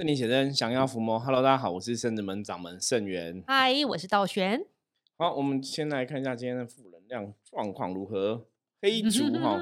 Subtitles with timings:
[0.00, 1.20] 圣灵写真，想要伏魔。
[1.20, 3.44] Hello，大家好，我是圣子门掌门圣元。
[3.46, 4.64] 嗨，我是道玄。
[5.18, 8.46] 好，我们先来看一下今天的负能量状况如何。
[8.80, 9.60] 黑竹哈，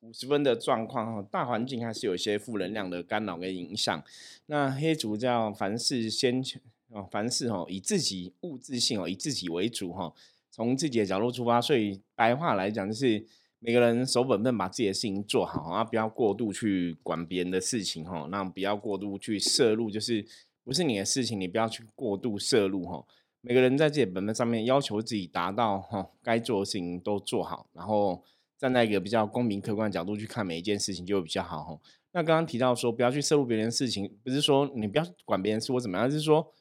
[0.00, 4.02] 五十分的状况哈，大环境还是有一些负能量的干扰跟影响。
[4.46, 6.42] 那黑竹叫凡事先
[6.88, 10.10] 哦，凡事哈以自己物质性哦，以自己为主哈，
[10.50, 11.60] 从自己的角度出发。
[11.60, 13.22] 所以白话来讲就是。
[13.66, 18.28] 每个人守本分，把自己的事情做好啊，不要过度去管别人的事情哈。
[18.30, 20.22] 那不要过度去摄入，就是
[20.62, 23.02] 不是你的事情，你不要去过度摄入哈。
[23.40, 28.22] 每个人在自己的本分上面，要求自己达到哈，该做的事情都做好，然后
[28.58, 31.80] 站在一个比较公平客观的角度去看每一件事情，就会比较好哈。
[32.12, 36.52] 那刚刚提到说，不要去摄入别人的事情，不是说你不要管别人是或怎么样，而是说。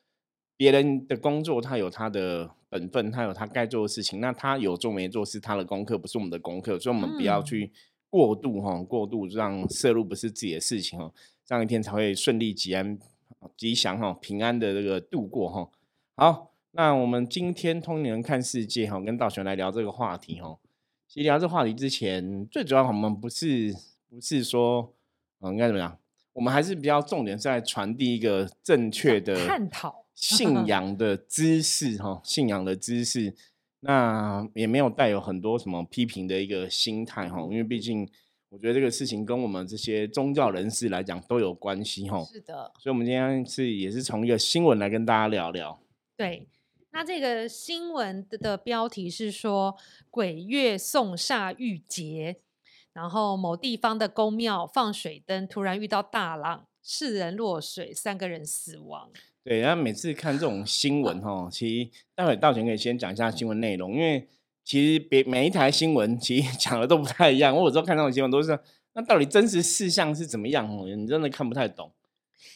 [0.56, 4.20] 别人的工作，他有他的本分，他有他该做的事情。
[4.20, 6.80] 那他有做没做是他的功课，不是我们的功课。
[6.80, 7.72] 所以，我们不要去
[8.10, 11.14] 过度哈，过度让摄入不是自己的事情哦，
[11.46, 12.98] 这样一天才会顺利、吉安、
[13.56, 15.70] 吉祥哈、平安的这个度过哈。
[16.16, 20.58] 好，那我们今天通灵人看世界哈，跟道玄来聊这个话题哈。
[21.08, 23.72] 其实聊这话题之前，最主要我们不是
[24.10, 24.92] 不是说，
[25.42, 26.00] 嗯，应该怎么样？
[26.34, 30.03] 我们还是比较重点在传递一个正确的探讨。
[30.16, 33.34] 信 仰的知识，哈，信仰的知识，
[33.82, 38.10] 那也没有带有很多什么批评的一个心态，哈，因为毕竟
[38.50, 42.24] 我觉得这个事情跟我们这些宗教人士来讲都有关系，哈。
[42.26, 42.72] 是的。
[42.80, 45.80] 所以，我们今天是也是从一个新闻来跟大家聊聊。
[46.16, 46.48] 对，
[46.92, 49.76] 那这个新闻的标题是说
[50.12, 52.38] 鬼月送煞遇劫，
[52.94, 59.10] 然后某地方的宫庙放水灯，突然遇到大浪，四人落水，三个人死亡。
[59.44, 64.28] 对，然后每次看这种新闻哈，其实待会道前可以先讲一下新闻内容，因为
[64.64, 67.54] 其实别每一台新闻其实 讲的都不太一样。
[67.54, 68.58] 我有时候看这种新闻都是，
[68.94, 70.66] 那到底真实事项是怎么样？
[70.70, 71.92] 哦，你真的看不太懂。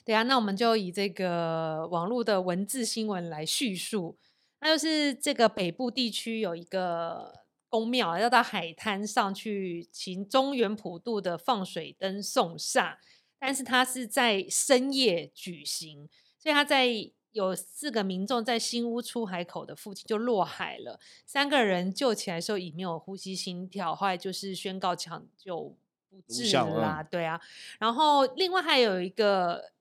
[0.05, 4.17] 对啊，那我们就以这个网络的文字新闻来叙述。
[4.61, 7.33] 那就是这个北部地区有一个
[7.67, 12.95] 宫庙，要到海滩上去行中原普渡的放水灯送煞，
[13.37, 16.07] 但是它是在深夜举行。
[16.47, 16.87] 所以他在
[17.33, 25.75] 有四个民众在新屋出海口的附近就落海了，三个人救起来时候已没有呼吸心跳，后来就是宣告抢救
[26.09, 27.37] 不治啦，对啊。
[27.79, 29.71] 然后另外还有一个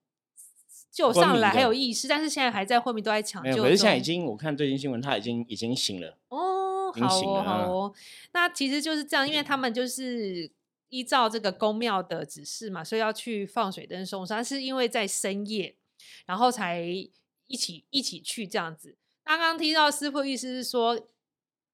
[0.91, 3.63] 救上来还有意识，但是现在还在昏迷都在抢救。
[3.63, 7.93] 可是现在已经我看最近新闻，他已经已经醒了哦，好哦好哦。
[8.33, 10.51] 那其实就是这样，因为他们就是
[10.89, 15.73] 依照这个宫庙的指示嘛，所以要去放水灯送上，是因为在深夜。
[16.25, 16.83] 然后才
[17.47, 18.95] 一起一起去这样子。
[19.23, 20.99] 刚刚听到师傅意思是说，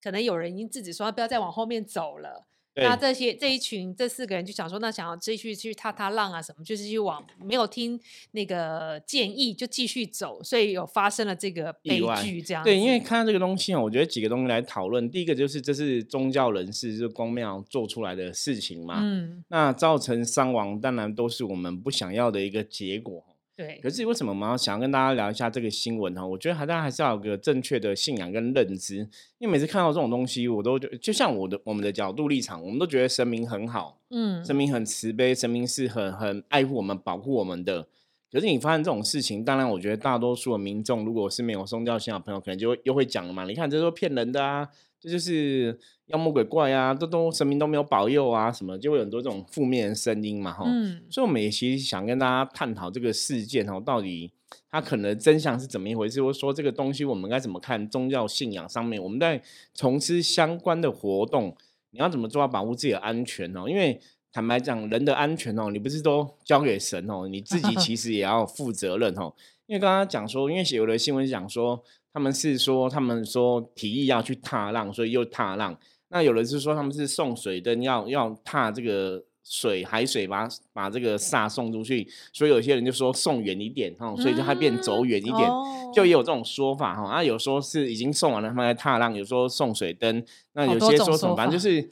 [0.01, 2.47] 可能有人已经制止说不要再往后面走了。
[2.75, 7.99] 那这些这一群这四个人就想说，那想要继续去踏踏浪啊什么，就是去往没有听
[8.31, 12.63] 那个建议就继续走，所以有发生了这个悲剧这样。
[12.63, 15.07] 对，因为看到这个东西啊，我觉得几个东西来讨论。
[15.11, 23.23] 第一个就是这是宗教人士就光庙做出来的事情嘛，嗯，那造成伤亡，当然都是我们不想要的一个结果。
[23.55, 26.27] 对，可是为什么我们要想要跟大家聊一下这个新闻呢？
[26.27, 28.97] 我觉得大家还是要有个正确的信仰跟认知，
[29.37, 37.87] 因为每次看到这种东西，我都就像我的我们的角度立场，我们都觉得神明很好，嗯，神明很慈悲，神明是很很爱护我们、保护我们的。
[38.31, 43.43] 可是你发现这种事情，当然我觉得大多数的民众，如果是没有宗教信仰朋友，可能就会又会讲了嘛。
[43.43, 44.67] 你看这都骗人的啊！
[45.03, 50.63] 这就是妖魔鬼怪啊，都都神明都没有保佑啊，什么就会有很多这种负面的声音嘛，哈。
[50.65, 51.01] 嗯。
[51.09, 54.31] 所以我们也其实想跟大家探讨这个事件哦，到底
[54.71, 57.85] 它可能真相是怎么一回事，或者说这个东西我们该怎么看？
[57.89, 59.41] 宗教信仰上面，我们在
[59.73, 61.53] 从事相关的活动，
[61.91, 63.67] 你要怎么做到保护自己的安全哦？
[63.67, 63.99] 因为
[64.31, 69.33] 坦白讲，人的安全哦，你不是都交给神哦，你自己其 实也要负责任哦。
[69.65, 71.83] 因为刚刚讲说，因为有的新闻讲说。
[72.13, 75.75] 他们是说，他们说提议要去踏浪，所以又踏浪。
[76.09, 82.07] 那有人是说，他们是送水灯，要要踏这个水海水，把把这个煞送出去。
[82.31, 85.49] 所以有些人就说送远一点哈，所以就它变走远一点，
[85.91, 87.09] 就也有这种说法哈。
[87.09, 90.23] 啊，有说是已经送完了，他们在踏浪，有说送水灯。
[90.53, 91.89] 那有些说什么，反正就是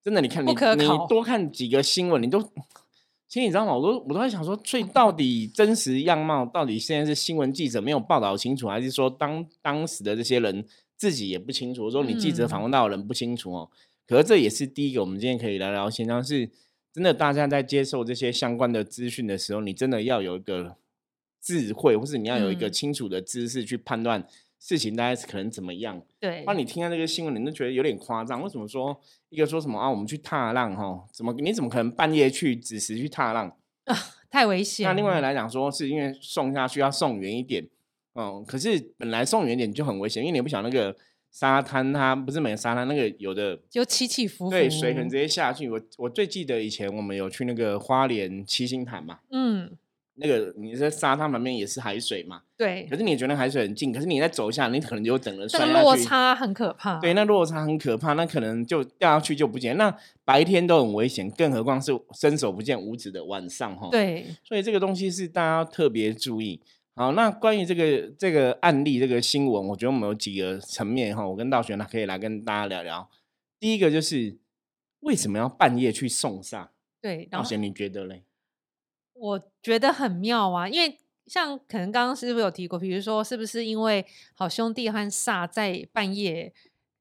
[0.00, 0.20] 真的。
[0.20, 2.40] 你看，你你多看几个新闻，你都。
[3.28, 3.76] 其实你知道吗？
[3.76, 10.64] 我都我都在想说，所以到底真实样貌到底现在是新闻记者没有报道清楚，还是说当当时的这些人
[10.96, 11.90] 自己也不清楚？
[11.90, 13.70] 说你记者访问到的人不清楚哦。
[14.06, 16.48] 可是这也是第一个，我们今天可以聊聊现象是，
[16.92, 20.76] 真的大家在接受这些相关的资讯的时候，你真的要有一个
[21.42, 24.26] 智慧，或是你要有一个清楚的知识去判断。
[24.58, 26.02] 事情大概是可能怎么样？
[26.18, 28.42] 对，那你听到这个新闻，你都觉得有点夸张。
[28.42, 28.98] 为什么说
[29.28, 29.88] 一个说什么啊？
[29.88, 31.06] 我们去踏浪哈？
[31.12, 33.48] 怎么你怎么可能半夜去子时去踏浪？
[33.84, 33.94] 啊，
[34.30, 34.84] 太危险。
[34.86, 37.68] 那另外来讲说，是因为送下去要送远一点，
[38.14, 40.96] 嗯，可是本来送远一点就很危险，因为你不晓得那个
[41.30, 45.70] 沙滩它不是每个沙滩那个有的就起起伏伏，对，水可能直接下去。
[45.70, 49.76] 我我最记得以前我们有去那个花莲七星潭嘛，嗯。
[50.18, 52.42] 那个你在沙滩旁边也是海水嘛？
[52.56, 52.86] 对。
[52.90, 55.72] 可是你觉得海水很近，可是你再走下，你可能就整个摔下去。
[55.72, 56.98] 落差很可怕。
[56.98, 59.76] 对，那落差很可怕，那可能就掉下去就不见。
[59.76, 63.88] 那白天都很危险，更何况是伸手不见五指的晚上哈。
[63.90, 64.26] 对。
[64.42, 66.60] 所以这个东西是大家要特别注意。
[66.94, 73.08] 好，那关于这个这个案例这个新闻，我觉得我们有几个层面哈，我跟道玄呢可以来跟大家聊聊。
[73.60, 74.38] 第一个就是
[75.00, 76.68] 为什么要半夜去送煞？
[77.02, 78.22] 对，道玄你觉得嘞？
[79.18, 84.04] 我觉得很妙啊，因为像可能刚刚师傅有提过，比如说是不是因为
[84.34, 86.52] 好兄弟和煞在半夜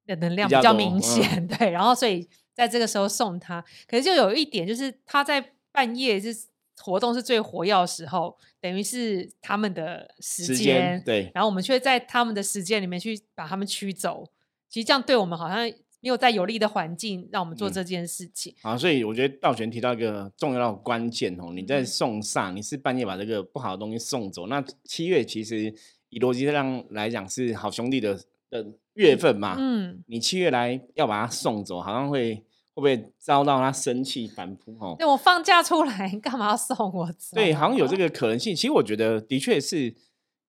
[0.06, 6.35] 的能量比较明显， 对，然后所以在这个时候送他，可是就有一点就是他在半夜是
[6.79, 14.31] 活动是最活跃的时候，等于是他们的时间，对，然后我们却在他们的时间里面去把他们驱走，
[14.69, 15.71] 其实这样对我们好像。
[16.05, 24.45] 没有在有利的环境让我们做这件事情啊，所以我觉得道玄提到一个重要的关键哦，你在送煞，你是半夜把这个不好的东西送走。
[24.45, 25.73] 那七月其实
[26.09, 28.19] 以逻辑上来讲是好兄弟的
[28.51, 28.63] 的
[28.93, 32.43] 月份嘛，嗯，你七月来要把它送走，好像会会
[32.75, 34.95] 不会遭到他生气反扑哦？
[34.99, 37.33] 对我放假出来 干嘛要送我走？
[37.33, 38.55] 对，好像有这 个可能性。
[38.55, 39.91] 其实我觉得的确是，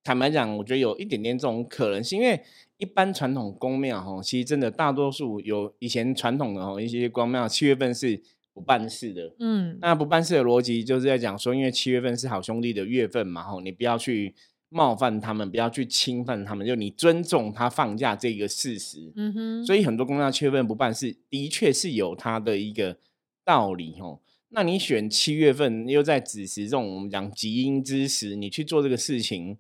[0.07, 2.41] 坦白讲，我觉得有一点点这种可能性，因为。
[2.79, 8.21] 一般传统宫庙哈，其实真的大多数有以前传统的哈一些公庙，七月份是
[8.53, 9.35] 不办事的。
[9.39, 14.35] 嗯，那不办事的逻辑就是在讲说，因为七月份是好兄弟的月份嘛，哈，你不要去
[14.69, 19.11] 冒犯他们，不要去侵犯他们，就你尊重他放假这个事实。
[19.17, 22.99] 嗯哼，所以很多公庙七月份不办事，的确是有它的一个
[23.43, 24.21] 道理哦。
[24.51, 29.57] 那你选七月份又在子时这种我们讲吉阴之时，你去做这个事情。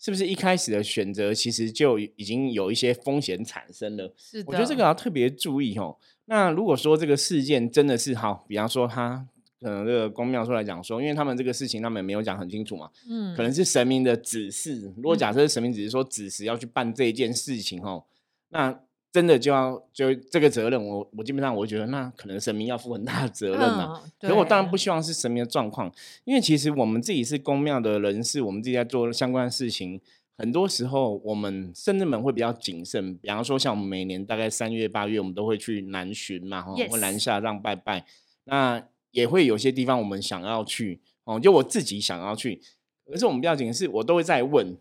[0.00, 4.12] 是不是一开始的选择其实就已经有一些风险产生了？
[4.16, 5.96] 是的，我觉得这个要特别注意哦。
[6.24, 9.26] 那如果说这个事件真的是好，比方说他
[9.60, 14.92] 可能这个公庙出来讲说，因为他们这个事情他们没有讲很清楚嘛，嗯，可能是神明的指示。
[14.96, 18.04] 如果假设是神明只是说指示要去办这一件事情哦，
[18.48, 18.80] 那。
[19.12, 24.00] 真的就要就这个责任，我我基本上我觉得那可能神明要负很大的责任嘛。
[24.20, 25.92] 可我当然不希望是神明的状况，
[26.24, 30.00] 因为其实我们自己是公庙的人士，我们自己在做相关的事情，
[30.38, 33.16] 很多时候我们甚至们会比较谨慎。
[33.16, 38.04] 比方说，像我们每年大概三月八月，我们都会去南巡嘛，哈，或南下让拜拜。
[38.44, 38.80] 那
[39.10, 42.60] 也会有些地方我们想要去哦，就我自己想要去，
[43.04, 44.76] 可是我们比较谨慎，我都会在问，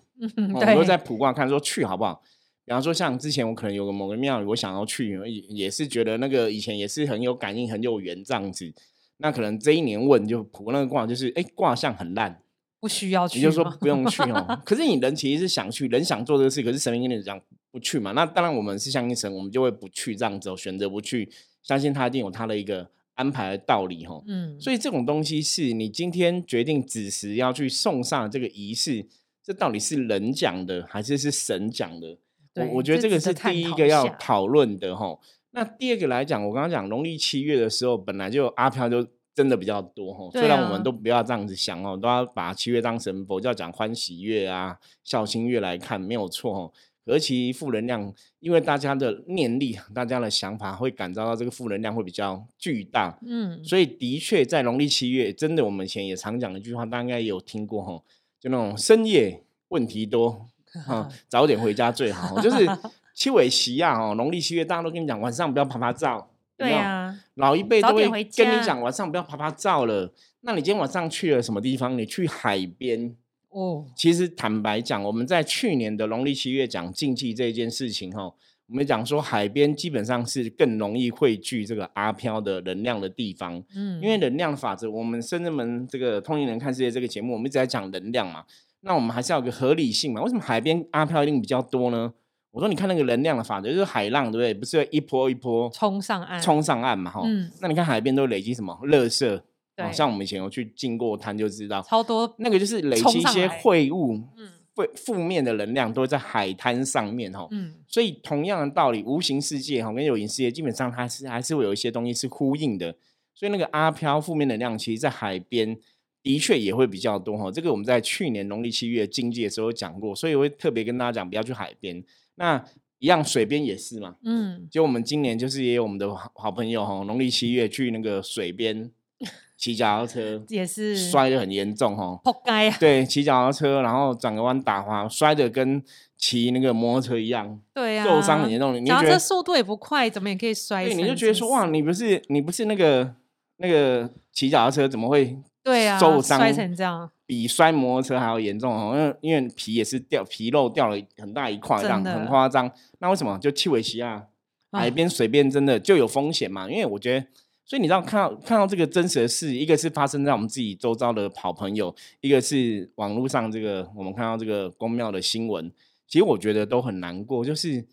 [0.54, 2.22] 我都在卜卦看说去好不好。
[2.70, 8.72] 比方说，像之前我可能有个某个庙，我想要去，也也是觉得那个以前也是很有感应、很有缘这样子。
[9.18, 12.44] 那可能这一年问就卜那个卦，就是哎卦象很烂，
[12.80, 14.46] 不需要去，你就说不用去哦。
[14.64, 18.12] 可是你人其实是想去，人想做这个事，可是神明跟你讲不去嘛。
[18.12, 21.28] 那当然我们是相信神，我们就会不去这样子，选择不去，
[21.64, 24.22] 相信他一定有他的一个安排的道理哈。
[24.28, 29.08] 嗯，所以这种东西是你今天决定子时要去送上这个仪式，
[29.44, 32.20] 这到底是人讲的还是是神讲的？
[32.68, 35.18] 我我觉得这个是第一个要讨论的哈。
[35.52, 40.30] 那第二个来讲，我刚刚讲农历七月的时候，本来就阿飘就真的比较多哈。
[40.32, 46.72] 虽然我们都不要这样子想哦，都要把七月当成佛教讲欢喜月啊、孝心月来看，没有错哦。
[47.06, 53.18] 而其负能量，因为大家的念力、大家的想法会感召到这个负能量会比较巨大。
[53.26, 58.04] 嗯，所以的确在农历七月，真的我们以前也常讲一句话，大家应该有听过哈，
[58.40, 60.46] 就那种深夜问题多。
[60.90, 62.40] 嗯，早点回家最好。
[62.42, 62.68] 就是
[63.14, 66.30] 七尾席啊，哦，农历七月，大家都跟你讲，晚上不要爬爬照。
[66.56, 70.14] 对啊，老一辈都会跟你讲，晚上不要爬爬照了。
[70.42, 71.98] 那你今天晚上去了什么地方？
[71.98, 73.16] 你去海边
[73.50, 73.86] 哦。
[73.96, 78.24] 其实坦白讲，我们在去年的农历七月讲禁忌这件事情，哈，
[78.68, 83.64] 我们讲说海边基本上是更容易汇聚这个阿飘的能量的地方。
[83.74, 88.44] 嗯，因为能量法则，我们深圳门这个通灵人看世界这个节目，我们一直在讲能量嘛。
[88.82, 90.22] 那我们还是要有个合理性嘛？
[90.22, 92.14] 为什么海边阿飘一定比较多呢？
[92.52, 94.54] 我说你看那个能量的法则，就是海浪，对不对？
[94.54, 97.12] 不是一波一波冲上岸，冲上岸嘛？
[97.12, 97.52] 哈，嗯。
[97.62, 98.74] 那你看海边都累积什么？
[98.86, 99.42] 垃圾。
[99.76, 99.92] 对。
[99.92, 102.34] 像我们以前有去进过滩就知道，超多。
[102.38, 107.48] 那个就是累积一些秽物，嗯，负负面的能量都在海滩上面，哈。
[107.52, 107.76] 嗯。
[107.88, 112.96] 所以同样的道理，无形世界哈跟有形世界基本上它是还是会有一些东西是呼应的。
[113.36, 115.78] 所以那个阿飘负面能量，其实在海边。
[116.22, 122.04] 的确也会比较多哈，这个我们在去年农历七月经济的时候讲过，所以我会特别跟大家讲，不要去海边。
[122.36, 122.64] 那
[123.00, 128.92] 一样水边也是嘛，嗯，就我们今年就是也有我们的好朋友哈，农历七月去那个水边
[129.58, 132.78] 骑脚踏车也是摔得很严重哦，扑街啊！
[132.80, 135.82] 对，骑脚踏车然后转个弯打滑，摔得跟
[136.18, 138.86] 骑那个摩托车一样，对呀，受伤很严重。
[138.86, 140.86] 脚踏车速度也不快，怎么也可以摔？
[140.86, 143.14] 对，你就觉得说哇，你不是你不是那个
[143.58, 147.10] 那个骑脚踏车怎么会对啊受伤摔成这样？
[147.26, 152.72] 比摔摩托车还要严重哦，因为因为皮也是掉皮肉掉了很大一块，这样很夸张。
[153.00, 154.24] 那为什么就气尾西啊？
[154.72, 156.70] 海边随便真的就有风险嘛？
[156.70, 157.26] 因为我觉得。
[157.66, 165.72] 所以你知道看到看到这个真实的事，一个是发生在我们自己周遭的好朋友，一个是网络上这个我们看到这个公庙的新闻，
[166.08, 167.46] 其实我觉得都很难过。
[167.46, 167.86] 就是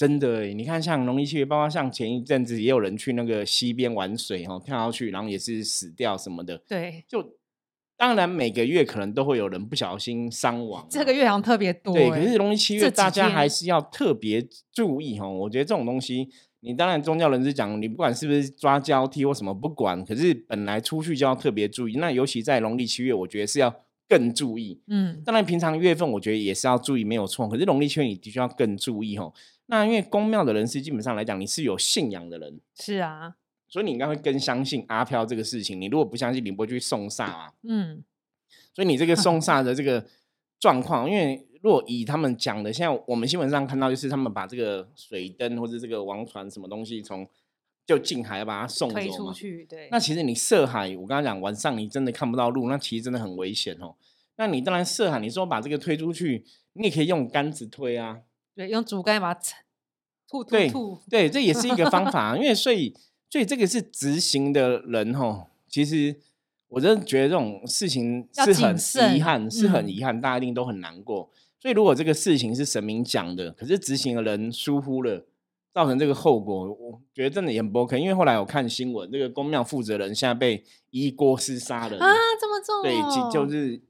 [0.00, 6.56] 真的，你看像农历七月，包括像前一阵子也有人去那个溪边玩水哈，跳下去然后也是死掉什么的。
[6.66, 7.34] 对，就
[7.98, 11.92] 当然每个月可能都会有人不小心伤亡，这个月好像特别多。
[11.92, 15.28] 对，可是农历七月大家还是要特别注意哈。
[15.28, 16.30] 我觉得这种东西。
[16.62, 21.96] 你当然宗教人士讲，你不管是不是抓交替或什么，不管，可是本来出去就要特别注意。
[21.96, 23.74] 那尤其在农历七月，我觉得是要
[24.10, 24.78] 更注意。
[24.88, 27.48] 嗯，当然平常月份我觉得也是要注意，没有错。
[27.48, 29.32] 可是农历七月你的确要更注意哦。
[29.66, 33.36] 那因为公庙的人是基本上来讲，你是有信仰的人，是啊，
[33.68, 35.80] 所以你应该会更相信阿飘这个事情。
[35.80, 37.52] 你如果不相信，你不会去送煞啊。
[37.62, 38.02] 嗯，
[38.74, 40.04] 所以你这个送 煞的这个
[40.58, 41.46] 状况，因为。
[41.62, 47.28] 若以他们讲的，现在我们新闻上看到，就是他们把这个水灯或者这个王船什么东西从
[47.90, 49.66] 就近海把它送走出去。
[49.68, 53.96] 对，那其实你涉海，我刚刚讲晚上你真的看不到路，那其实真的很危险哦。
[54.36, 56.44] 那你当然涉海，你说把这个推出去，
[56.74, 58.20] 你也可以用杆子推啊。
[58.54, 59.40] 对，用竹竿把它
[60.28, 61.00] 吐吐吐。
[61.10, 62.36] 对，这也是一个方法。
[62.36, 62.94] 因为所以
[63.28, 66.14] 所以这个是执行的人哦，其实
[66.68, 71.28] 我真的觉得这种事情是很遗憾，是很遗憾，大家一定都很难过。
[71.58, 75.26] 所以，如果这个事情是神明讲的，可是执行的人疏忽了，
[75.72, 77.98] 造成这个后果，我觉得真的也很不 OK。
[77.98, 82.82] 因为后来我看新闻，这个公庙负责人现在被一锅是杀人啊，这么重？
[82.82, 83.80] 对，就是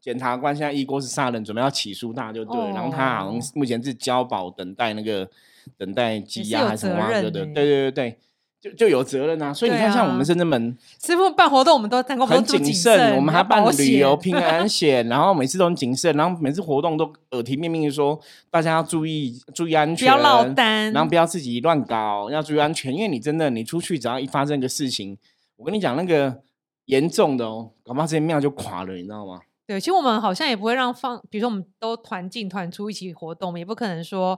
[0.00, 2.58] 检察官现在一锅是杀人，准备要起诉他，就对。
[2.70, 5.28] 然后他好像目前是交保，等待那个
[5.76, 7.30] 等待羁押还是什么的？
[7.30, 8.18] 对对对对。
[8.60, 18.18] 就就有责任啊，所以你看，像我们深圳门师傅办活动，我们都很谨慎，我们还办旅游平安险，然后每次都很谨慎，然后每次活动都耳提面命的说，
[18.50, 25.16] 大家要注意注意安全，不要落单，然后不要自己乱搞，要注意安全，因为你真的你出去，只要一发生个事情，
[25.56, 26.40] 我跟你讲那个
[26.86, 29.40] 严重的哦，恐怕这些庙就垮了，你知道吗？
[29.68, 34.36] 对，其实我们好像也不会让放，比如说我们都团进团出一起活动，也不可能说。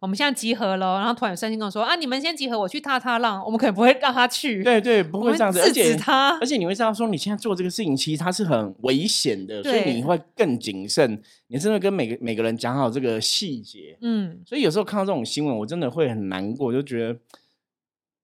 [0.00, 4.62] 我们现在集合了，然后突然有三星跟我说：“啊，你们先集合，我去踏踏浪。”我们可能不会让他去。
[4.62, 11.22] 对对，不会这样子，而且他，而且你会知道说，你现在做这个事情其实它是很危险的，所以你会更谨慎。
[11.48, 14.40] 你真的跟每个每个人讲好这个细节，嗯。
[14.46, 17.18] 所以有时候看到这种新闻，我真的会很难过，就觉得。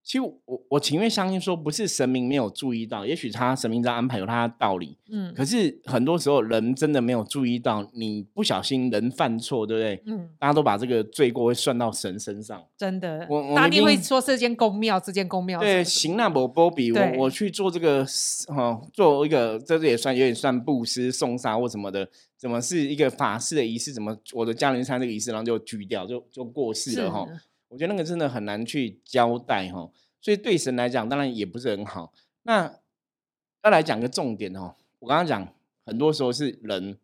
[0.06, 5.34] 其实我我情愿相信说不是神明没有注意到，也许他神明在安排有他的道理，嗯。
[5.34, 10.02] 可是很多时候人真的没有注意到，你不小心人犯错，对不对？
[10.06, 10.28] 嗯。
[10.38, 13.26] 大家都把这个罪过会算到神身上，真的。
[13.28, 15.58] 我我一定会说这间公庙，这间公庙。
[15.58, 18.06] 对，行那某波比，我我去做这个
[18.46, 22.08] 哈，做一个这也算有点算布施送杀或什么的，
[22.38, 23.92] 怎么是一个法事的仪式？
[23.92, 27.26] 怎么我的家人参这个仪式，然后就锯掉，就就过世了哈。
[27.68, 32.12] 我觉得那个真的很难去交代哈，所以对神来讲当然也不是很好。
[32.44, 32.78] 那
[33.64, 35.52] 要来讲个重点哦，我刚刚讲
[35.84, 36.96] 很多时候是人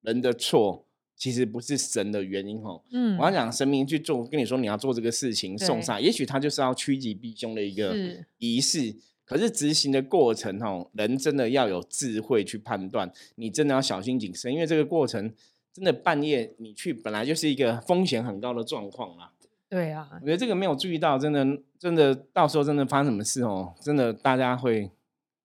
[0.00, 2.82] 人的错，其实不是神的原因哦。
[2.90, 7.94] 嗯，我刚讲神明去做，跟你说你要做这个事情送上，也许他就是要趋吉避凶的一个
[8.38, 15.32] 仪式，可是执行的过程哦，人真的要有智慧去判断，你真的要小心谨慎，因为这个过程
[15.72, 19.30] 真的半夜你去本来就是一个风险很高的状况啦。
[19.70, 21.46] 对啊，我觉得这个没有注意到，真的，
[21.78, 24.90] 真的，到时候真的发生什么事哦，真的大家会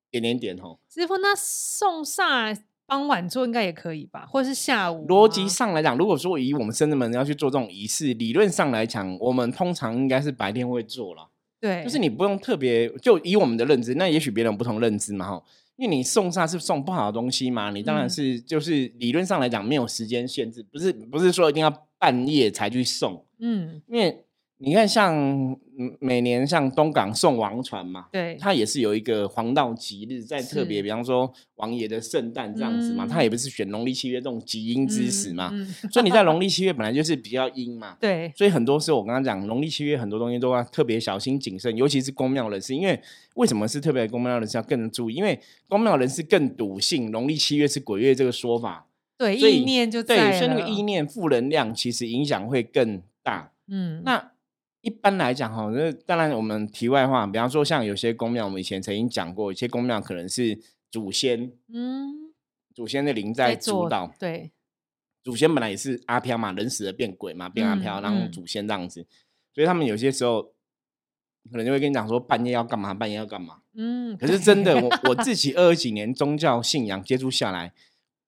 [0.10, 0.79] 点点点哦。
[0.91, 5.08] 师傅，那送煞傍晚做应该也可以吧，或者是下午？
[5.08, 11.29] 逻辑上来讲，如果说以我们深圳门要去做这种仪式，理论上来讲，我们通常应该是白天会做了。
[11.62, 15.44] 对，就是你不用特别，就以我们的认知，那也许别人不同认知嘛哈。
[15.77, 23.25] 因为你送煞是送不好的东西嘛，你当然是就是理论上来讲没有时间限制，不是不是说一定要半夜才去送。
[23.39, 24.23] 嗯，因为
[24.57, 25.13] 你看，像
[25.99, 35.51] 每年像东港送王船嘛，对，它也是有一个黄道吉日，在特别，比方说王爷的圣诞这样子嘛，它也不是选农历七月这种吉阴之时嘛，
[35.91, 42.97] 所以你在农历七月本来就是比较阴嘛， 对，所以很多时候我刚刚讲农历七月很多东西都要特别小心谨慎，尤其是公庙人士，因为
[43.35, 45.15] 为什么是特别公庙人士要更注意？
[45.15, 45.37] 因为
[45.67, 48.87] 公庙人士更笃信农历七月是鬼月这个说法，
[49.17, 53.51] 对，意念就对，所以那个意念负能量其实影响会更大。
[53.67, 54.34] 嗯，那
[54.81, 60.60] 一般来讲哈，那当然我们题外话，比方说像有些宫庙，我们以前曾经讲过，有些宫庙可能是
[60.91, 62.34] 祖先，嗯，
[62.74, 64.51] 祖先的灵在主导，对，
[65.24, 69.07] 祖先本来也是阿飘嘛，人死了变鬼嘛，变阿飘，然后祖先这样子，
[69.53, 70.43] 所以他们有些时候
[71.50, 77.74] 可能就会跟你讲说半夜要干嘛，半夜要干嘛，嗯，可是真的，我我 自己二十几年宗教信仰接触下来，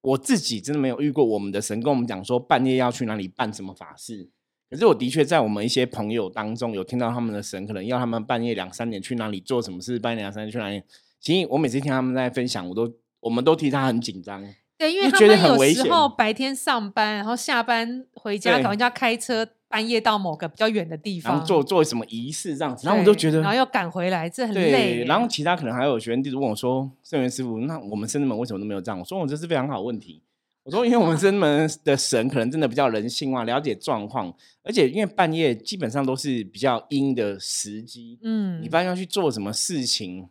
[0.08, 4.30] 我自己真的没有遇过我们的神跟我们讲说半夜要去哪里办什么法事。
[4.70, 10.82] 可是我的确在我们一些朋友当中有听到他们的神可能要他们半夜两三点去哪里做什么事，半夜两三点去哪里。
[11.20, 14.42] 其实我每次听他们在分享，我都我们都替他很紧张。
[14.78, 22.88] 对，因为他们有时候白天上班，然后下班回家，可能要开车半夜到某个比较远的地方做做什么仪式这样子。
[22.88, 25.04] 然后我都觉得，然后又赶回来，这很累。
[25.06, 30.22] 然后其他可能还有学员弟子问我说：“圣元师傅，那我们生人们为什么都没有这样？”我说：“我这是非常好问题。”
[30.64, 34.34] 我说，因为我们生门的神可能真的比较人性化，了解状况，
[34.64, 40.28] 而且因为半夜基本上都是比较阴的时机，嗯，你半夜要去做什么事情，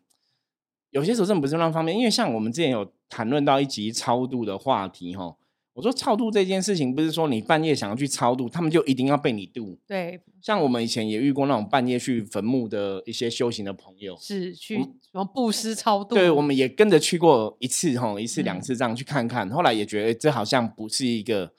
[0.90, 1.96] 有些时候真的不是那方面。
[1.96, 5.36] 因为像我们之前有谈论到一集超度的话题，哈。
[5.76, 9.78] 我说超度这件事情，不是说你半夜想要去超度，他们就一定要被你度。
[9.86, 16.14] 对，像我们以前也遇过那种半夜去坟墓的一些修行的朋友，是去什么布施超度。
[16.14, 19.50] 对，我们也跟着去过一次，哈，一次两次这样去看看。
[19.50, 21.52] 后来也觉得这好像不是一个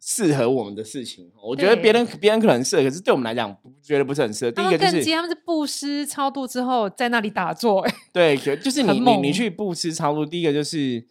[0.00, 1.30] 适合我们的事情。
[1.40, 4.50] 我觉得别人别人可能适合，可是对我们来讲，觉得不是很适合。
[4.50, 7.86] 第一个就是他们是布施超度之后在那里打坐。
[8.12, 11.06] 对，就是你你你去布施超度，第一个就是。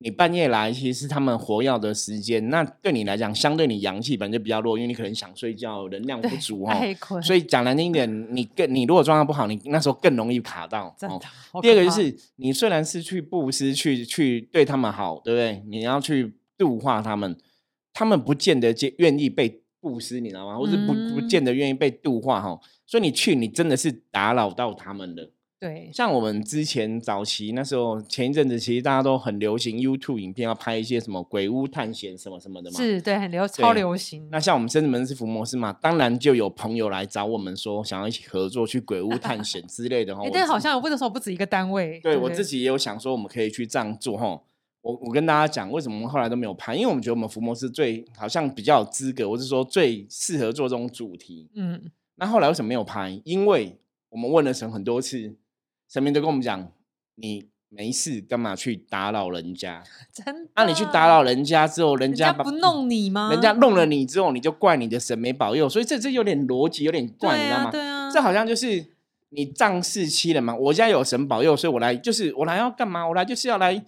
[0.00, 2.50] 你半夜来，其实是他们活药的时间。
[2.50, 7.20] 那对你来讲，相对你阳气本就比较弱，因为你可能想睡觉，能量不足哦。
[7.20, 10.94] 所以讲难听一点，你更你如果状态不好，你那时候更容易卡到。
[11.60, 15.64] 第二个就是，你虽然是去布施，去去对他们好，对不对？
[15.66, 17.36] 你要去度化他们，
[17.92, 20.56] 他们不见得接愿意被布施，你知道吗？
[20.56, 22.60] 或是不不见得愿意被度化哈。
[22.86, 25.32] 所以你去，你真的是打扰到他们了。
[25.60, 32.76] 对，像我们之前早期那时候，前一阵子其实大家都很流行 YouTube 影片，要拍一些什么鬼屋探险什么什么的嘛。
[32.76, 34.28] 是，对，很流超流行。
[34.30, 40.22] 那像我们深圳门是福摩斯嘛，当然就有朋友来找我们说，想要一起合作去鬼屋探险之类的哈。
[40.32, 41.98] 但好像我那时候不止一个单位。
[42.04, 44.40] 对我自己也有想说，我们可以去这样做哈。
[44.82, 46.76] 我我跟大家讲，为什么我们后来都没有拍？
[46.76, 51.50] 因为我们觉得我们福摩斯最好像比较有资格，或是说最适合做这种主题。
[51.56, 51.90] 嗯。
[52.14, 53.20] 那后来为什么没有拍？
[53.24, 53.76] 因为
[54.10, 55.34] 我们问了神很多次。
[55.88, 56.70] 神明都跟我们讲，
[57.14, 59.82] 你没事干嘛去打扰人家？
[60.12, 60.48] 真？
[60.54, 63.30] 那你去打扰人家之后，人家不弄你吗？
[63.30, 67.70] 人家弄了你之后，你就怪你的神没保佑，所以这这有点逻辑，有点怪，你知道吗？
[67.70, 68.84] 对啊，这好像就是
[69.30, 70.54] 你仗势欺人嘛。
[70.54, 73.06] 我家有神保佑，所以我来就是我来要干嘛？
[73.08, 73.82] 我来就是要来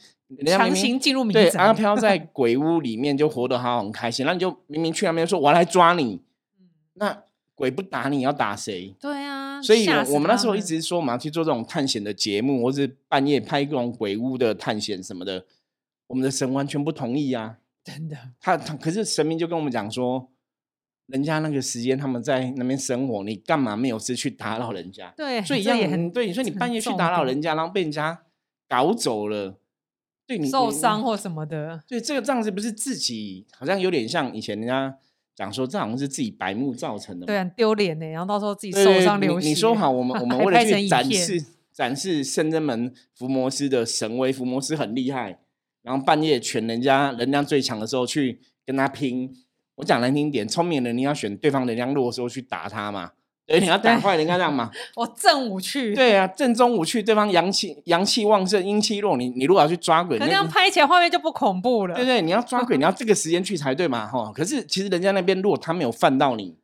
[0.47, 6.23] 强行进入民对阿飘在鬼屋里面就活得好很开心，那你就明明去那边说我来抓你，
[6.95, 7.25] 那。
[7.61, 8.97] 鬼不打你要打谁？
[8.99, 15.45] 对啊，所以我们那时候一直说我们要去做这种探险的节目，或是半夜拍各种鬼屋的探险什么的。
[16.07, 17.59] 我们的神完全不同意啊！
[17.85, 20.31] 真的，他他可是神明就跟我们讲说，
[21.09, 25.13] 人家那个时间他们在那边生活，你干嘛没有事去打扰人家？
[25.15, 26.27] 对，所以这也很对。
[26.27, 28.23] 你说你半夜去打扰人家，然后被人家
[28.67, 29.59] 搞走了，
[30.27, 31.83] 对你受伤或什么的。
[31.87, 34.97] 对，这个这样子不是自己好像有点像以前人家。
[35.35, 38.07] 讲说这好像是自己白目造成的，对，啊丢脸呢。
[38.09, 39.49] 然后到时候自己受伤流血。
[39.49, 45.41] 你说好，我们 我们为了去展示展示圣真门伏魔师的神威，伏魔师很厉害。
[45.83, 49.33] 然后半夜全人家能量最强的时候去跟他拼。
[49.77, 53.13] 我讲难听点，聪明人你要选对方能量弱的时候去打他嘛。
[53.51, 54.71] 哎，你要打坏人家这样嘛？
[54.95, 55.93] 我正午去。
[55.93, 61.97] 对啊，正中午去，对方阳气阳气旺盛，阴气弱，你你如果要去抓鬼，那样拍起来画面就不恐怖了。
[61.97, 64.33] 对对，你要抓鬼，你要这个时间去才对嘛，哈。
[64.33, 66.57] 可是其实人家那边如果他没有犯到你，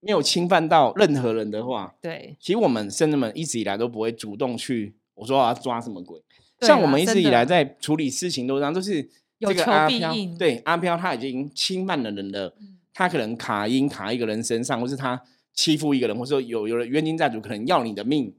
[0.00, 4.94] 没有侵犯到任何人的话，对，其实我们圣人们一直以来都不会主动去。
[5.14, 6.18] 我说我要抓什么鬼？
[6.60, 9.06] 像我们一直以来在处理事情都这样，就是
[9.40, 12.54] 这个阿飘，对阿飘他已经侵犯了人了，
[12.94, 15.20] 他可能卡音卡一个人身上，或是他。
[15.54, 18.34] 欺负一个人，或者说有有人冤亲债主可能要你的命，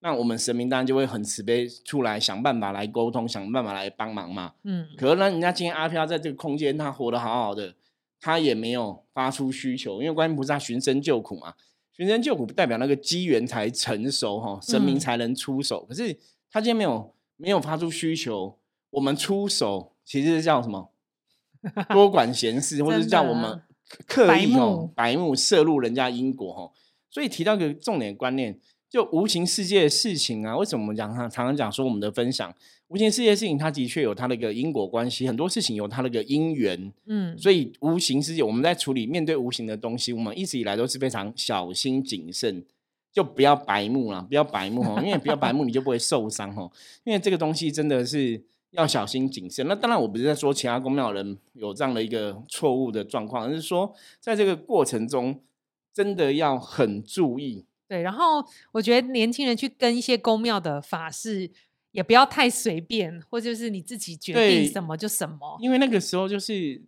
[0.00, 4.54] 那我们神明当然就会很慈悲出来想办法来沟通，想办法来帮忙嘛。
[4.64, 7.74] 嗯，可是呢，人家今天阿飘在这个空间，他活得好好的，
[8.20, 11.54] 他也没有发出需求，因为观音菩萨寻声救苦嘛，
[11.92, 15.84] 寻声救苦代表那个机缘才成熟哈，神明才能出手。
[15.86, 16.18] 可是
[16.50, 18.58] 他今天没有没有发出需求，
[18.90, 20.90] 我们出手其实是叫什么？
[21.88, 23.62] 多管闲事，或者是叫我们。
[24.06, 26.72] 刻意哦，白目摄入人家因果哦，
[27.10, 32.54] 所以提到一个重点观念，就无形世界的事情啊，为什么我们讲常常常讲说我们的分享，
[32.88, 42.64] 无无形世界事情，它的确有它的一个因果关系，很多事情有它的一个因缘，嗯，所以无形世界我们在处理面对无形的东西，我们一直以来都是非常小心谨慎，
[43.12, 46.70] 就不要白目了，不要白目哦，因为不要白目你就不会受伤哦，
[47.02, 48.40] 因为这个东西真的是
[48.74, 49.66] 要小心谨慎。
[49.66, 55.40] 那当然，我不是在说其他公庙人有这样的一个错误的状况，而是说在这个过程中
[55.92, 57.64] 真的要很注意。
[57.88, 61.50] 对，然后我觉得年轻人去跟一些公庙的法事。
[61.94, 65.56] 也不要太随便，或就是你自己决定什么就什么。
[65.60, 66.82] 因为那个时候就是，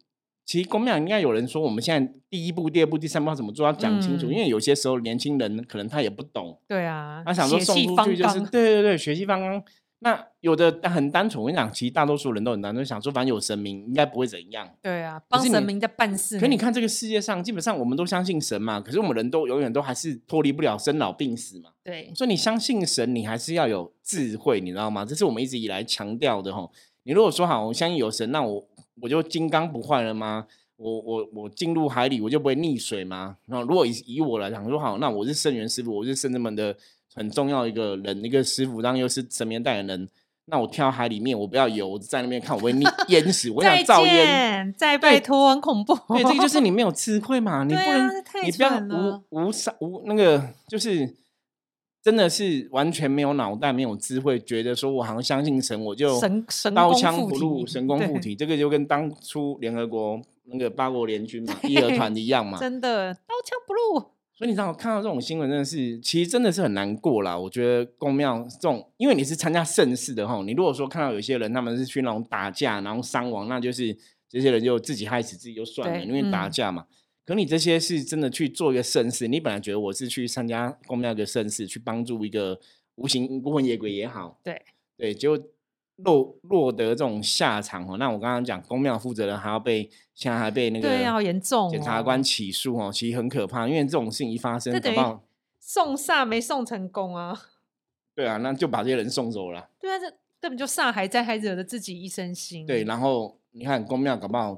[0.44, 4.33] 其实公庙应该有人说，我们现在第一步、第二步、第三步要怎么做，要讲清楚。
[4.33, 6.61] 因为有些时候年轻人可能他也不懂。
[6.66, 9.62] 对啊，他想说送出去就是，对对对，血气方刚。
[10.06, 14.70] 那有的很单纯，我跟你讲，其实大多数人都很单纯，想说反正有神明，应该不会怎样。
[14.80, 16.38] 对啊，帮神明在办事。
[16.38, 21.70] 可你看这个世界上，基本上我们都相信神嘛，可是我们人都永远都还是脱离不了生老病死嘛。
[21.82, 25.04] 对，所以你相信神，你还是要有智慧，你知道吗？
[25.04, 26.70] 这是我们一直以来强调的哈。
[27.02, 28.64] 你如果说好，我相信有神，那我
[29.02, 30.46] 我就金刚不坏了吗？
[30.76, 33.38] 我我我进入海里，我就不会溺水吗？
[33.46, 36.76] 那如果以以我来讲，说好，那我是圣元师傅，我是圣人们的
[37.16, 40.09] 很重要一个人，一个师傅，然后又是神明代言人。
[40.48, 44.72] 那我跳海里面，我不要游，在那边看我会溺 淹死，我想造烟。
[44.79, 45.92] 再拜托，很恐怖。
[46.14, 48.11] 对，这个就是你没有 智慧嘛，你不能，
[48.44, 51.16] 你不要无无上无那个，就是
[52.00, 58.37] 真的是完全没有脑袋、没有智慧，觉得说我好像相信神，我就神神刀枪不入、神功附体。
[58.37, 64.15] 这个就跟当初联合国那个八国联军嘛、 义和团一样嘛，真的刀枪不入。
[64.37, 67.38] 所以你知道，看到这种新闻真的是，其实真的是很难过啦。
[67.38, 73.96] 我觉得公庙这种，因为你是参加盛事的哈，你如果说看到有些人他们是去那种打架，然后伤亡，那就是
[74.29, 76.85] 这些人就自己害死自己就算了，因为打架嘛。
[77.25, 82.61] 可你这些是真的去做一个盛事，你本来觉得我是去参加公庙的盛事，去帮助一个
[82.96, 84.62] 无形孤魂野鬼也好，对
[84.99, 85.42] 对，就。
[85.96, 94.98] 落落得这种下场哦，那我刚刚讲公庙负责人还要被现在还被那个对好严重检察官起诉哦，其实很可怕，因为这种事情一发生，等于
[95.59, 97.40] 送煞没送成功啊。
[98.14, 99.70] 对啊，那就把这些人送走了。
[99.80, 102.66] 对啊，这根本就煞还在，还惹得自己一身腥。
[102.66, 104.54] 对，然后你看公庙搞不好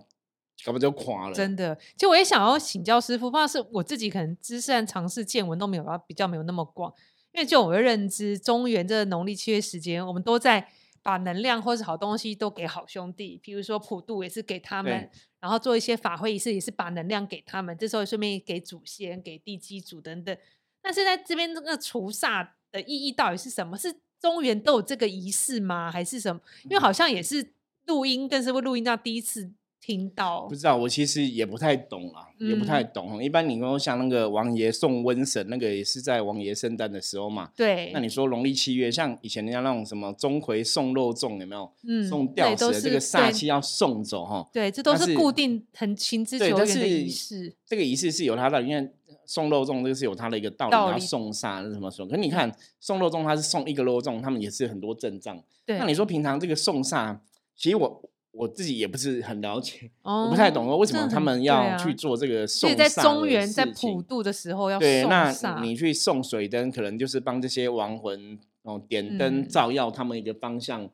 [0.65, 1.35] 搞不就垮了。
[1.35, 6.93] 真的，其实我也想要请教师傅，怕是我自己可能知识和尝试见闻都没有比较没有那么广，
[7.33, 10.69] 因为就我的认知，中原这农历七月时间，我们都在。
[11.09, 15.09] 把能量或是好东西都给好兄弟，比如说普渡也是给他们，
[15.41, 20.37] 然后做一些法会仪式也是把能量给他们，这时候顺便给祖先、给地基主等等。
[20.83, 23.75] 但是在这边这个除煞的意义到底是什么？
[23.79, 23.91] 是
[24.21, 25.91] 中原都有这个仪式吗？
[25.91, 26.43] 还是什么？
[26.65, 27.55] 因为好像也是
[27.87, 29.51] 录音，更是会录音到第一次。
[29.89, 33.25] 听到不知道，我其实也不太懂啊，也不太懂。
[33.25, 37.51] 一般你说像那个王爷送瘟神，那个也是在王爷圣诞的时候嘛。
[37.57, 37.91] 对。
[37.95, 41.73] 那你说农历七月，像以前人家那种什么钟馗送肉粽，有没有？
[41.85, 42.07] 嗯。
[42.07, 44.47] 送吊死的这个煞气要送走哈。
[44.53, 47.55] 对，这都是固定很勤之久远的仪式。
[47.65, 48.91] 这个仪式是有它的，因为
[49.25, 52.07] 送肉粽这个是有它的一个道理，要送煞是什么送？
[52.07, 55.43] 可你看送肉粽，它是送一个肉粽，他们也是很多阵仗。
[55.65, 55.79] 对。
[55.79, 57.17] 那你说平常这个送煞，
[57.57, 58.03] 其实我。
[58.39, 70.89] 我自己也不是很了解，我不太懂哦为什么他们要去做这个送在中原在普渡的时候要对，那你去送水灯，可能就是帮这些亡魂哦点灯照耀他们一个方向，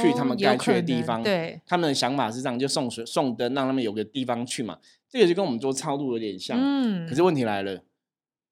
[0.00, 1.22] 去他们该去的地方。
[1.22, 4.78] 对，他们的想法是这样，就送水送灯，让他们有个地方去嘛。
[5.08, 6.58] 这个就跟我们做超度有点像。
[6.60, 7.08] 嗯。
[7.08, 7.82] 可是问题来了，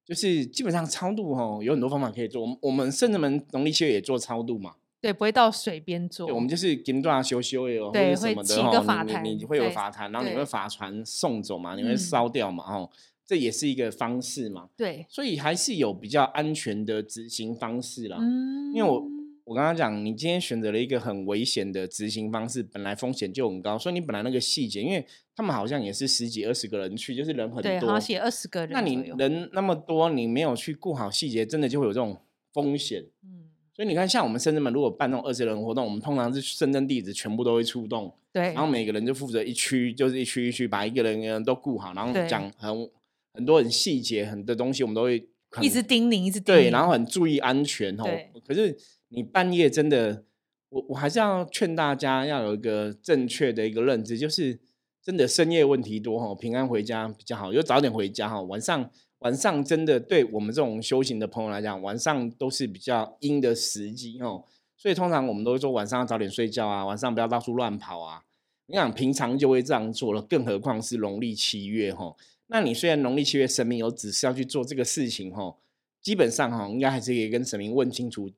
[0.06, 2.40] 就是基本上超度哦，有很多方法可以做。
[2.40, 4.74] 我们我们甚至们农历七月也做超度嘛。
[5.00, 6.26] 对，不会到水边做。
[6.34, 9.04] 我们就是金段修修哟，或者什么的哈。
[9.22, 11.76] 你你会有法坛，然后你会法船送走嘛？
[11.76, 12.64] 你会烧掉嘛？
[12.64, 12.90] 哦，
[13.24, 14.68] 这也是一个方式嘛。
[14.76, 18.16] 对，所以还是有比较安全的执行方式啦。
[18.20, 19.08] 嗯，因为我
[19.44, 25.06] 我刚刚讲，你今天选择了一个很危险的执行方式，本来风险就很高，所以你本来那个细节，因为
[25.37, 28.70] 他们好像也是十几二十个人去，就是人很多，对，好写二十个人。
[28.72, 32.18] 那你人那么多，你没有去顾好细节，真的就会有这种
[32.52, 33.04] 风险。
[33.22, 33.47] 嗯。
[33.78, 42.90] 所以你看，像我们深圳们如果办那种二十人活动，我们通常是深圳弟子全部都会出动，对，然后每个人就负责一区，就是一区一区把一个人人都顾好，然后讲很
[43.32, 45.28] 很多很细节很的东西，我们都会
[45.62, 48.04] 一直叮咛，一直对，然后很注意安全哦。
[48.44, 48.76] 可是
[49.10, 50.24] 你半夜真的，
[50.70, 54.58] 我我还是要劝大家要有一个正确的一个认知，就是
[55.00, 58.90] 真的深夜问题多哈，平安回家比较好，就早点回家哈，晚上。
[59.20, 64.44] 晚上真的对我们这种修行的朋友来讲，晚上都是比较阴的时机哦，
[64.76, 68.22] 所以通常我们都会说晚上要早点睡觉啊，晚上不要到处乱跑啊。
[68.66, 72.14] 你想平常就会这样做了，更何况是农历七月哈？
[72.48, 75.57] 那你虽然农历七月神明有指示要去做这个事情哈，
[76.00, 78.31] 基本上哈，应该还是可以跟神明问清楚，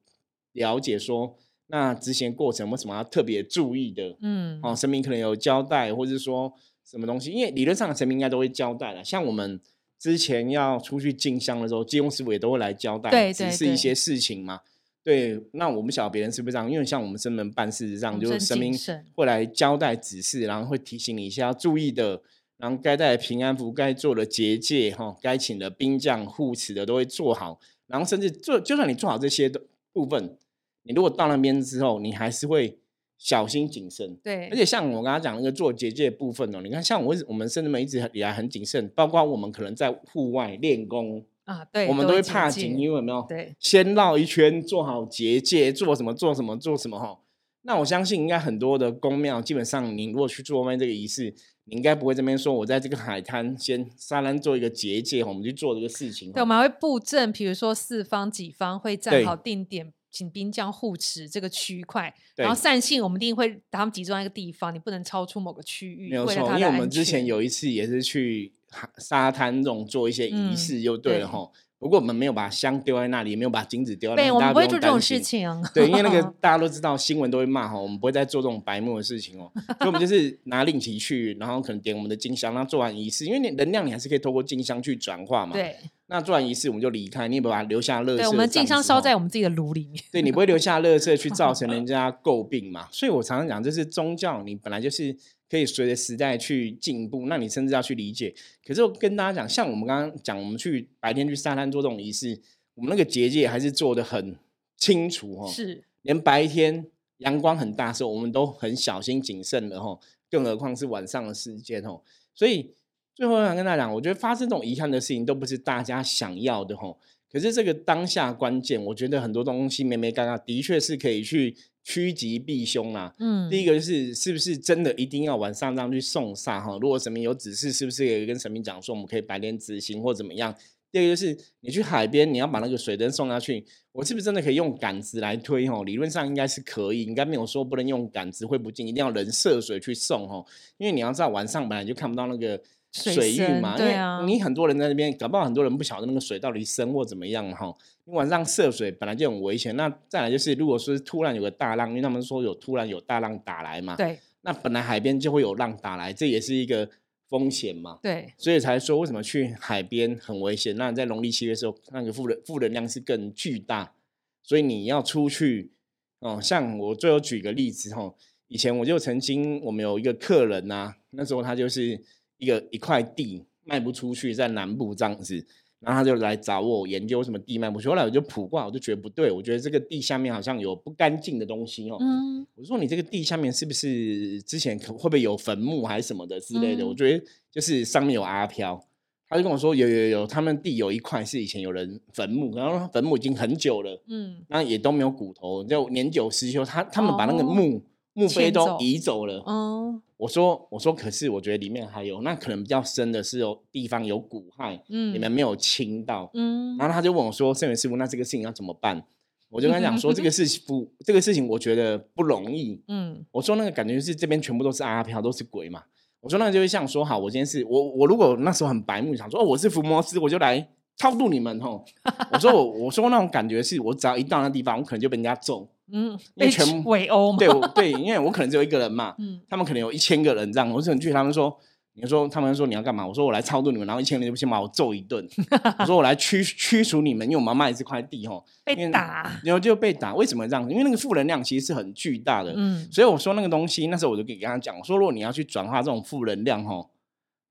[0.53, 4.16] 了解说那执行过程有什么要特别注意的？
[4.23, 6.53] 嗯，哦，神明可能有交代，或者说
[6.85, 7.31] 什么东西？
[7.31, 9.05] 因为理论上神明应该都会交代了。
[9.05, 9.61] 像我们
[10.01, 14.61] 之前要出去进香的时候，金庸师傅也都会来交代，指示一些事情嘛。
[15.03, 16.71] 对，那我们晓得别人是不是这样？
[16.71, 18.75] 因为像我们神门办事上，就是神明
[19.15, 22.23] 会来交代指示，然后会提醒你一下要注意的，
[22.57, 30.37] 然后该带平安符、该做的结界哈、该请的兵将护持的都会做好，然后甚至做，就算你做好这些的部分，
[30.83, 32.79] 你如果到那边之后，你还是会
[33.20, 34.16] 小心谨慎。
[34.16, 41.22] 对，而且像我刚刚讲那个做结界部分哦，你看像我我们甚至们一直以来很谨慎，包括我们可能在户外练功。
[41.44, 43.26] 啊，对，我们都会怕紧，因为有没有？
[43.28, 47.18] 对，先绕一圈，做好结界，做什么做什么做什么哈。
[47.62, 56.33] 那我相信应该很多的宫庙，基本上你如果去做外面这个仪式，你应该不会这边说，我在这个海滩先沙滩做一个结界，我们去做这个事情。
[56.33, 66.11] 对，我们还会布阵，比如说四方几方会站好定点，请兵将护持这个区块，然后善信我们一定会把他们集中在一个地方，你不能超出某个区域。
[66.11, 68.53] 没有错，因为我们之前有一次也是去
[68.99, 71.51] 沙滩这种做一些仪式，就对了哈。
[71.81, 74.29] 不过我们没有把香丢在那里，也没有把金子丢在那里。
[74.29, 75.51] 对，我们不会做这种事情。
[75.75, 79.51] 对，因为那个 大家都知道，新闻都会骂哈，我们不会再做这种白目的事情哦。
[79.79, 85.55] 所以我们就是拿令旗去，然后可能点我们的金香，然后做完仪式，因为你能量你还是可以透过金香去转化嘛。
[85.55, 85.75] 对。
[86.09, 88.25] 那做完仪式我们就离开，你也不把它留下乐色。
[88.25, 90.05] 对，我们金香烧在我们自己的炉里面。
[90.12, 92.88] 对你不会留下乐色去 造成人家诟病嘛？
[92.93, 95.16] 所以我常常讲，这是宗教，你本来就是。
[95.51, 98.33] 可以随着时代去进步，那你甚至要去理解。
[98.65, 102.41] 可是我跟大家讲，像我们刚刚讲，我们去白天去沙滩做这种仪式，
[102.75, 104.37] 我们那个结界还是做的很
[104.77, 105.49] 清楚哦。
[105.49, 106.87] 是，连白天
[107.19, 109.99] 阳光很大的时候，我们都很小心谨慎的哈，
[110.31, 112.01] 更何况是晚上的时间哦。
[112.33, 112.71] 所以
[113.17, 116.97] 最后想跟大家讲，我觉得发生这种遗憾的事情都不是大家想要的哈。
[117.29, 121.57] 可是这个当下关键，我觉得很多东西没没刚刚的确是可以去。
[121.83, 126.79] 趋吉避凶啊，嗯，第一个就是是不是真的一定要晚上这样去送煞哈？
[126.81, 130.55] 如果神明有指示，是不是也跟神明讲说我们可以白天执行或怎么样？
[130.93, 135.69] 第二个就是你去海边，你要把那个水灯送下去，我是不是真的可以用杆子来推？
[135.69, 140.45] 哈，理论上应该是可以，应该没有说不能用杆子会不进，一定要人涉水去送哈。
[140.79, 142.61] 因为你要知道晚上本来就看不到那个
[142.92, 147.74] 水域嘛，因为你很多人在那边，搞不好很多人不晓得那个水到底深或怎么样哈。
[148.05, 156.88] 你晚上涉水本来就很危险，那再来就是，如果说突然有个大浪，因为他们说有突然有大浪打来嘛，对，那本来海边就会有浪打来，这也是一个
[157.29, 160.74] 风险嘛，对，所以才说为什么去海边很危险。
[160.76, 163.94] 那在农历七月的时候，那个负能负能量是更巨大，
[164.42, 165.70] 所以你要出去
[166.18, 166.40] 哦。
[166.42, 168.12] 像我最后举个例子哈，
[168.48, 172.03] 以前我就曾经我们有一个客人呐，那时候他就是
[172.40, 175.46] 一个一块地卖不出去，在南部这样子。
[175.79, 181.96] 然后他就来找我研究什么地脉，我后来我就卜卦，我就觉得不对，我觉得这个地下面好像有不干净的东西哦。
[181.98, 186.87] 嗯，我说你这个地下面是不是之前可会不会有坟墓还是什么的之类的？
[186.87, 188.79] 我觉得就是上面有阿飘，
[189.26, 197.83] 他就跟我说有有有，他们地有一块是以前有人坟墓，然后坟墓已经很久了，嗯，那也都没有骨头，就年久失修，他他们把那个墓。
[198.12, 199.42] 墓碑都移走了。
[199.46, 206.77] 嗯，我说我说，可是我觉得里面还有，那可能比较深的是有地方有骨骸，嗯，你们没有清到，嗯。
[206.77, 209.03] 然后他就问我说：“圣元师傅，那这个事情要怎么办？”
[209.51, 215.83] 我就跟他讲说：“这个事情不，这个事情我觉得不容易。”嗯，我说那个感觉是这边全部都是阿飘，都是鬼嘛。
[216.20, 221.85] 我说那个就会像说好，我今天是我我如果那时候很白目，想说哦我是伏魔师，我就来超度你们吼。
[222.33, 225.66] 我说我我说那种感觉是我只要一到那地方，我可能就被人家揍。
[225.92, 227.38] 嗯，被全围殴嘛？
[227.38, 231.57] 对对，因为我可能只有一个人嘛， 嗯，他们可能有一千个人这样，我只能去他们说，
[231.94, 233.07] 你说他们说你要干嘛？
[233.07, 235.26] 我说我来超度你们，然后一千人就先把我揍一顿。
[235.81, 240.14] 我说我来驱驱除你们，因为我们要卖这块地吼， 被打，然后就被打。
[240.14, 240.62] 为什么这样？
[240.70, 246.90] 因为那个负能量其实是很巨大的，嗯，所以我说那个东西，那时候我就给跟他讲，我说如果你要去转化这种负能量吼，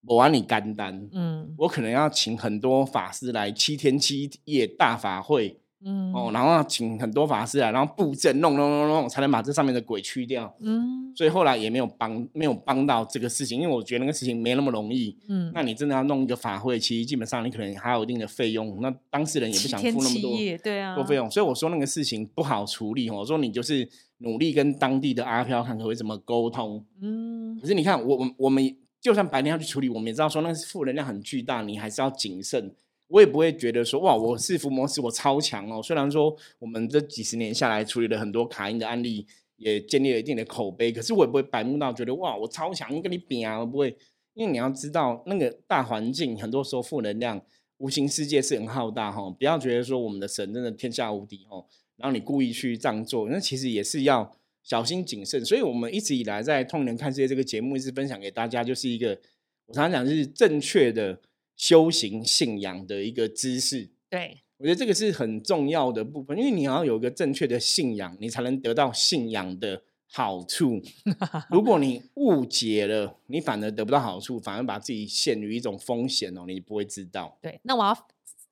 [0.07, 5.58] 我玩你干单，嗯，我可能要请很多法师来七天七夜大法会。
[5.85, 10.53] 嗯哦，然后请很多法师来，然后布阵弄弄弄弄，才能把这上面的鬼去掉。
[10.59, 15.17] 嗯，所以后来也没有帮，没有帮到这个事情，因为我觉得那个事情没那么容易。
[15.29, 21.31] 嗯，那你真的要弄一个法会，其实基本上你可能还有一定的费用，那当事人也不想付那么多，对啊，多费用。
[21.31, 23.09] 所以我说那个事情不好处理。
[23.09, 23.87] 我说你就是
[24.17, 26.85] 努力跟当地的阿飘看可会怎么沟通。
[27.01, 32.75] 嗯，可是你看我我我们就算白天要去处理，我们也知道说那个负能量很巨大，你还是要谨慎。
[33.09, 35.83] 我也不会觉得说哇，我是伏魔师，我超强哦。
[35.83, 43.97] 虽然说我们这几十年下来处理了很多卡因的案例，也建立了一定的口碑，可是我也不会白目到觉得哇，我超强，跟你比啊，我不会。
[44.35, 47.41] 因为你要知道，那个大环境很多时候负能量，
[47.79, 49.29] 无形世界是很浩大哈。
[49.31, 51.65] 不要觉得说我们的神真的天下无敌哦。
[51.97, 55.43] 然后你故意去这样做，那其实也是要小心谨慎。
[55.43, 59.19] 所以我们一直以来在《通人看世界》这个节目一直分享给大家，就是一个
[59.65, 61.19] 我常常讲是正确的
[61.59, 63.91] 修行信仰的一个知识。
[64.09, 64.41] 对。
[64.57, 70.81] 我觉得这个是很重要的部分，因为你要有一个正确的信仰，你才能得到信仰的好处。
[71.49, 77.37] 如果你误解了，你反而得不到好处，反而把自己陷于一种风险哦，你不会知道。
[77.41, 78.07] 对，那我要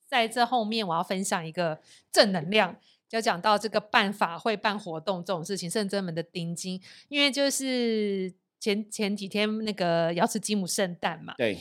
[0.06, 1.78] 在这后面，我要分享一个
[2.10, 2.74] 正能量，
[3.10, 11.58] 就讲到这个办法会办活动这种事情，圣真门的丁金，因为就是前前几天那个瑶池吉姆圣诞嘛，对，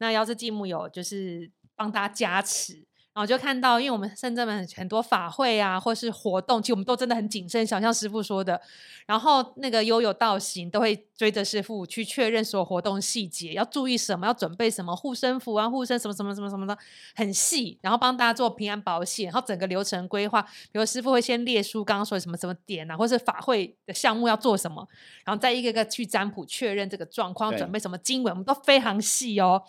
[0.00, 2.89] 那要是继母有就是帮他加持。
[3.12, 8.60] 然后就看到，因为我们深圳们很多法会啊，或是活动，其实我们都真的很谨慎，想像师傅说的。
[9.04, 16.78] 然后那个悠悠道行都会追着师傅去确认所有活动细节，要注意什么，要准备什么护身符啊、护身什么什么什么什么的，
[17.16, 17.76] 很细。
[17.82, 24.86] 然后帮大家做平安保险，然后整个流程规划，比如师傅会先列出刚刚说什么什么点啊，或是法会的项目要做什么，
[25.24, 29.64] 然后再一个个去占卜确认这个状况，准备什么经文，我们都非常细哦。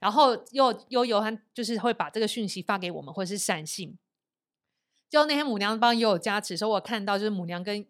[0.00, 3.96] 然后又悠悠他就是会把这个讯息发给我们，或者是善信。
[5.10, 7.86] 就那天母娘帮悠悠加持时候，我看到就是母娘跟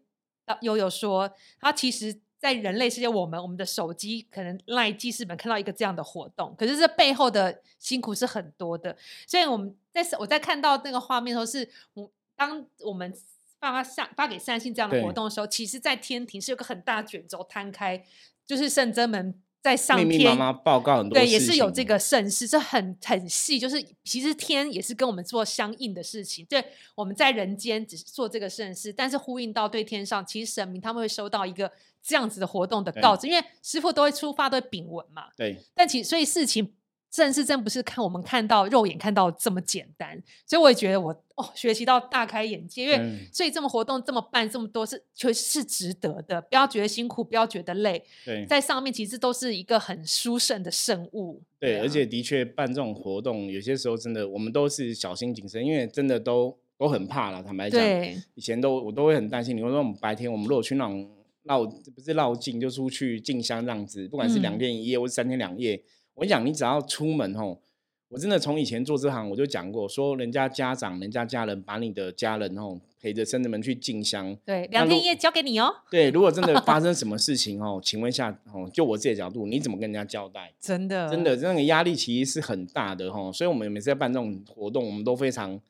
[0.61, 8.97] 悠悠说，他其实，在人类世界，我们我们的手机可能赖记事本看到一个这样的活动，可是这背后的辛苦是很多的。
[9.27, 13.13] 所以我们在我在看到那个画面的时候，是我当我们
[13.59, 18.05] 发发善发给善信这样的活动的时候，其实，在天庭是有个很大卷轴摊开，
[18.47, 19.43] 就是圣真门。
[19.61, 26.47] 在上天报告很多，对，也是有这个盛世，这很很细，就是其实天也是跟我们做相应的事情。
[26.47, 31.71] 对，我们在人间只是做这个盛世，但是呼应到对天上，其实神明他们会收到一个
[32.03, 35.25] 这样子的活动的告知，因为师傅都会出发，都会禀文嘛。
[35.37, 36.73] 对，但其所以事情。
[37.11, 48.05] 正是真不是看我们看到肉眼看到这么简单，所以我也觉得我哦学习到大开眼界，因为所以这么活动这么办这么多是确实是值得的，不要觉得辛苦，不要觉得累。
[48.27, 51.43] 对，在上面其实都是一个很殊胜的圣物。
[51.59, 57.43] 对，而且的确办这种活动，有些时候真的我们都是小心谨慎，因为真的都都很怕了。
[57.43, 57.83] 坦白讲，
[58.35, 59.57] 以前都我都会很担心。
[59.57, 61.11] 你说我们白天我们如果去那种
[61.45, 65.83] 绕不是绕境，就出去进香这样子，不管是两天一夜或是三天两夜。
[66.19, 67.61] 我跟你讲，你只要出门吼，
[68.09, 75.73] 我真的从以前做这行我就讲过，说人家家长、人家家人把你的家人吼陪着生子们去进香，对，两天一夜交给你哦。
[75.89, 80.53] 对，如果真的发生 什么事情哦，请问一下哦，就我自己的角度，你怎么跟人家交代？
[80.59, 85.61] 真的，真的，那个压力其实是很大的吼，所以我们每次在办这种活动，我们都非常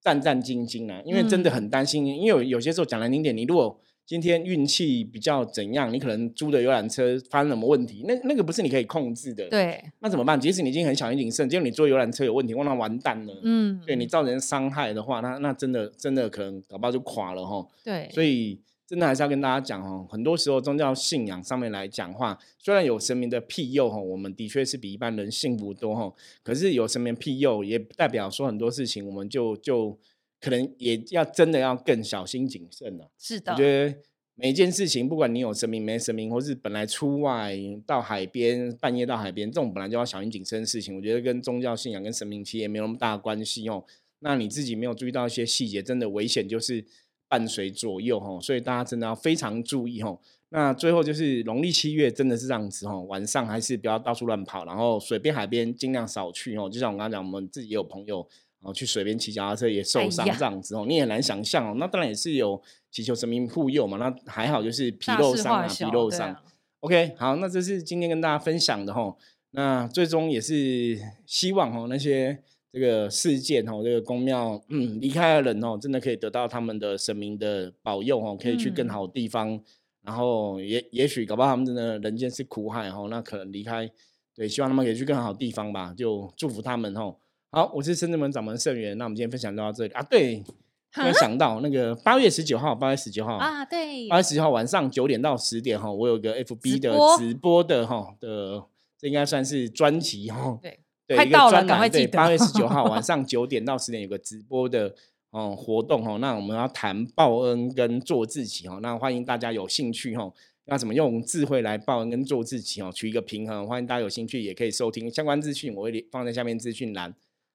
[0.00, 3.78] 战战兢兢啊，因为真的很担心，因为有有些时候讲难听点，你如果
[4.12, 5.90] 今天运气比较怎样？
[5.90, 8.04] 你可能租的游览车发生什么问题？
[8.06, 9.48] 那那个不是你可以控制的。
[9.48, 10.38] 对，那怎么办？
[10.38, 13.40] 即使你已经很小心谨慎，结果你坐游览车有问题，那完蛋了。
[13.42, 17.66] 嗯，对你造成伤害的话，那那真的真的可能搞不好就垮了哈。
[17.82, 26.12] 对，所以真的还是要跟大家讲哦，很多时候宗教信仰上面来讲话，虽然有神明的庇佑哈，我们的确是比一般人幸福多哈。
[26.42, 29.98] 可是有神明庇佑，也代表说很多事情我们就就
[30.42, 33.08] 可能也要真的要更小心谨慎了。
[33.16, 33.96] 是的，我觉得。
[34.34, 37.54] 每一件事情，不管你有神明没神明，或是本来出外
[37.86, 43.84] 到海边，半夜到海边，这种本来就要小心谨慎的事情，我觉得跟宗教信仰跟神明其实也没有那么大的关系哦。
[44.20, 46.82] 那你自己没有注意到一些细节，真的危险就是
[47.28, 50.18] 伴随左右哦，所以大家真的要非常注意哦。
[50.48, 56.70] 那最后就是农历七月真的是这样子哦，晚上还是不要到处乱跑，然后水边海边尽量少去哦。
[56.70, 58.26] 就像我刚刚讲，我们自己也有朋友。
[58.62, 61.74] 然后去水边骑脚踏车也受伤这样子哦，你也难想象哦。
[61.78, 63.96] 那当然也是有祈求神明护佑嘛。
[63.98, 66.36] 那还好就是皮肉伤啊，皮肉伤。
[66.78, 69.16] OK，好，那这是今天跟大家分享的哈。
[69.50, 70.96] 那最终也是
[71.26, 72.38] 希望哦，那些
[72.72, 79.60] 这个事件哦，这个宫庙嗯离开的人哦，真的可以得到他们的神明的保佑哦，可以去更好的地方。
[80.04, 83.88] 然后也也许搞不好他们真的人间是苦海哦，那可能离开，
[84.34, 87.16] 对，希望他们可以去更好的地方吧，就祝福他们哦。
[87.54, 88.96] 好，我是深圳门掌门盛元。
[88.96, 90.02] 那我们今天分享就到这里啊。
[90.02, 90.42] 对，
[90.90, 98.64] 突然想到那个八月十九号，八月十九号啊，对，八月十九号晚上九点到十点哈，我有个 FB 的直播的哈的，
[98.98, 100.58] 这应该算是专辑哈。
[101.06, 102.16] 对，快到了，赶快记得。
[102.16, 104.94] 八月十九号 晚上九点到十点有个直播的
[105.28, 110.32] 哦活动哈，那我们要谈报恩跟做自己哈，那欢迎大家有兴趣哈，
[110.64, 113.66] 要怎么用智慧来报恩跟做自己哦，取一个平衡。
[113.66, 117.14] 欢迎大家有兴趣也可以收听相关资讯，我会放在下面资讯栏。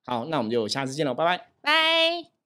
[0.10, 2.37] 好，那我们就下次见了，拜拜，拜。